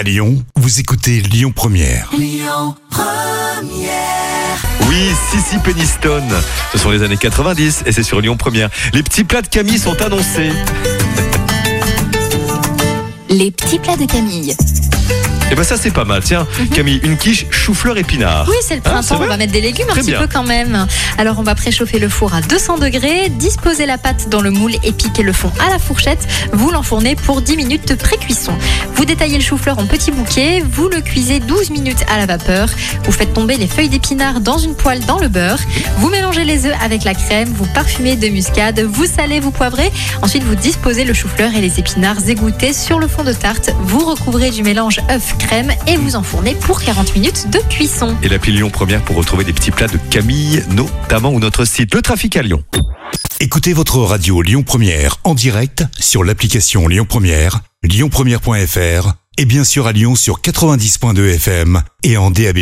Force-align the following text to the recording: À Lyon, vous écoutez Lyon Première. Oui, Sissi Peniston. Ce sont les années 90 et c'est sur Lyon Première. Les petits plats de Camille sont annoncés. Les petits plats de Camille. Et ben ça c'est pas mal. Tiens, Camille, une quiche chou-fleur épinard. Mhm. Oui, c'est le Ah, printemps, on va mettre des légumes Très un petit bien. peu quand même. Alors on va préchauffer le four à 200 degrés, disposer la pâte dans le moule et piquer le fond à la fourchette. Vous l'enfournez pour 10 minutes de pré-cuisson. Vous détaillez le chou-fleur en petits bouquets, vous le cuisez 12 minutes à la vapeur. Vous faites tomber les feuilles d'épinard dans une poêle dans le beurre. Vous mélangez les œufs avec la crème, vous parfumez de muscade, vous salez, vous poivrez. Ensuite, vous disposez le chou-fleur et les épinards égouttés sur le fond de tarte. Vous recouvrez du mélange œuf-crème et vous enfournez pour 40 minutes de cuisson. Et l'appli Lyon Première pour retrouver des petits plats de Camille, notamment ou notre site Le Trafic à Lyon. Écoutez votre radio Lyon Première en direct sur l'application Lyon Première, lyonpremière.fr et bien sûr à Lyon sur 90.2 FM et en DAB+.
À 0.00 0.02
Lyon, 0.02 0.42
vous 0.56 0.80
écoutez 0.80 1.20
Lyon 1.20 1.52
Première. 1.54 2.08
Oui, 4.88 5.04
Sissi 5.30 5.58
Peniston. 5.58 6.22
Ce 6.72 6.78
sont 6.78 6.88
les 6.88 7.02
années 7.02 7.18
90 7.18 7.82
et 7.84 7.92
c'est 7.92 8.02
sur 8.02 8.22
Lyon 8.22 8.38
Première. 8.38 8.70
Les 8.94 9.02
petits 9.02 9.24
plats 9.24 9.42
de 9.42 9.48
Camille 9.48 9.78
sont 9.78 10.00
annoncés. 10.00 10.52
Les 13.28 13.50
petits 13.50 13.78
plats 13.78 13.98
de 13.98 14.06
Camille. 14.06 14.56
Et 15.50 15.54
ben 15.56 15.64
ça 15.64 15.76
c'est 15.76 15.90
pas 15.90 16.04
mal. 16.04 16.22
Tiens, 16.22 16.46
Camille, 16.74 17.00
une 17.02 17.16
quiche 17.16 17.46
chou-fleur 17.50 17.98
épinard. 17.98 18.44
Mhm. 18.44 18.50
Oui, 18.50 18.56
c'est 18.66 18.76
le 18.76 18.82
Ah, 18.84 18.90
printemps, 18.90 19.18
on 19.22 19.26
va 19.26 19.36
mettre 19.36 19.52
des 19.52 19.60
légumes 19.60 19.86
Très 19.88 19.98
un 20.00 20.02
petit 20.02 20.10
bien. 20.12 20.20
peu 20.20 20.28
quand 20.32 20.44
même. 20.44 20.86
Alors 21.18 21.38
on 21.38 21.42
va 21.42 21.54
préchauffer 21.54 21.98
le 21.98 22.08
four 22.08 22.34
à 22.34 22.40
200 22.40 22.78
degrés, 22.78 23.28
disposer 23.30 23.86
la 23.86 23.98
pâte 23.98 24.28
dans 24.28 24.40
le 24.40 24.50
moule 24.50 24.74
et 24.84 24.92
piquer 24.92 25.22
le 25.22 25.32
fond 25.32 25.50
à 25.66 25.70
la 25.70 25.78
fourchette. 25.78 26.26
Vous 26.52 26.70
l'enfournez 26.70 27.16
pour 27.16 27.42
10 27.42 27.56
minutes 27.56 27.88
de 27.88 27.94
pré-cuisson. 27.94 28.52
Vous 28.94 29.04
détaillez 29.04 29.38
le 29.38 29.42
chou-fleur 29.42 29.78
en 29.78 29.86
petits 29.86 30.10
bouquets, 30.12 30.62
vous 30.70 30.88
le 30.88 31.00
cuisez 31.00 31.40
12 31.40 31.70
minutes 31.70 32.04
à 32.12 32.18
la 32.18 32.26
vapeur. 32.26 32.68
Vous 33.04 33.12
faites 33.12 33.32
tomber 33.34 33.56
les 33.56 33.66
feuilles 33.66 33.88
d'épinard 33.88 34.40
dans 34.40 34.58
une 34.58 34.74
poêle 34.74 35.00
dans 35.06 35.18
le 35.18 35.28
beurre. 35.28 35.58
Vous 35.98 36.10
mélangez 36.10 36.44
les 36.44 36.66
œufs 36.66 36.74
avec 36.82 37.02
la 37.04 37.14
crème, 37.14 37.48
vous 37.56 37.66
parfumez 37.66 38.16
de 38.16 38.28
muscade, 38.28 38.80
vous 38.80 39.06
salez, 39.06 39.40
vous 39.40 39.50
poivrez. 39.50 39.90
Ensuite, 40.22 40.44
vous 40.44 40.54
disposez 40.54 41.04
le 41.04 41.12
chou-fleur 41.14 41.50
et 41.56 41.60
les 41.60 41.78
épinards 41.80 42.28
égouttés 42.28 42.72
sur 42.72 42.98
le 42.98 43.08
fond 43.08 43.24
de 43.24 43.32
tarte. 43.32 43.70
Vous 43.82 44.04
recouvrez 44.04 44.50
du 44.50 44.62
mélange 44.62 45.00
œuf-crème 45.40 45.72
et 45.86 45.96
vous 45.96 46.16
enfournez 46.16 46.54
pour 46.54 46.82
40 46.82 47.14
minutes 47.14 47.50
de 47.50 47.58
cuisson. 47.68 48.14
Et 48.22 48.28
l'appli 48.28 48.52
Lyon 48.52 48.70
Première 48.70 49.02
pour 49.02 49.16
retrouver 49.16 49.44
des 49.44 49.52
petits 49.52 49.70
plats 49.70 49.86
de 49.86 49.98
Camille, 50.10 50.62
notamment 50.70 51.30
ou 51.30 51.38
notre 51.38 51.64
site 51.64 51.94
Le 51.94 52.02
Trafic 52.02 52.36
à 52.36 52.42
Lyon. 52.42 52.62
Écoutez 53.40 53.72
votre 53.72 53.98
radio 53.98 54.42
Lyon 54.42 54.62
Première 54.62 55.16
en 55.24 55.34
direct 55.34 55.84
sur 55.98 56.24
l'application 56.24 56.88
Lyon 56.88 57.06
Première, 57.08 57.60
lyonpremière.fr 57.82 59.14
et 59.38 59.44
bien 59.46 59.64
sûr 59.64 59.86
à 59.86 59.92
Lyon 59.92 60.14
sur 60.14 60.40
90.2 60.40 61.34
FM 61.34 61.82
et 62.02 62.16
en 62.18 62.30
DAB+. 62.30 62.58